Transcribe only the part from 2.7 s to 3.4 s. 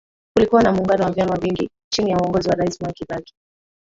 Mwai Kibaki